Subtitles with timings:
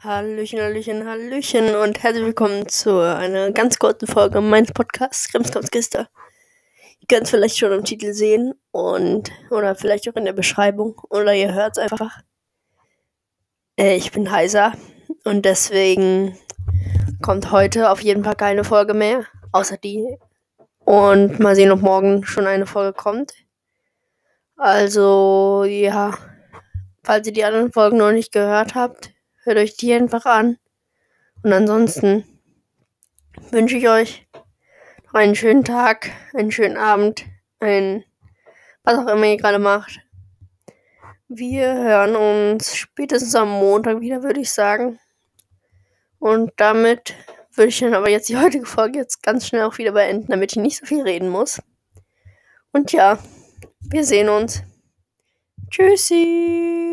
[0.00, 6.08] Hallöchen, Hallöchen, Hallöchen und herzlich willkommen zu einer ganz kurzen Folge meines Podcasts Krimskrams-Kiste.
[7.00, 11.00] Ihr könnt es vielleicht schon im Titel sehen und oder vielleicht auch in der Beschreibung
[11.08, 12.20] oder ihr hört es einfach.
[13.78, 14.74] Äh, ich bin heiser
[15.24, 16.36] und deswegen
[17.22, 20.18] kommt heute auf jeden Fall keine Folge mehr, außer die.
[20.80, 23.32] Und mal sehen, ob morgen schon eine Folge kommt.
[24.58, 26.12] Also, ja,
[27.02, 29.15] falls ihr die anderen Folgen noch nicht gehört habt,
[29.46, 30.58] hört euch die einfach an.
[31.42, 32.24] Und ansonsten
[33.50, 34.26] wünsche ich euch
[35.04, 37.24] noch einen schönen Tag, einen schönen Abend,
[37.60, 38.04] ein
[38.82, 40.00] was auch immer ihr gerade macht.
[41.28, 44.98] Wir hören uns spätestens am Montag wieder, würde ich sagen.
[46.18, 47.14] Und damit
[47.52, 50.52] würde ich dann aber jetzt die heutige Folge jetzt ganz schnell auch wieder beenden, damit
[50.52, 51.60] ich nicht so viel reden muss.
[52.72, 53.18] Und ja,
[53.80, 54.62] wir sehen uns.
[55.70, 56.85] Tschüssi.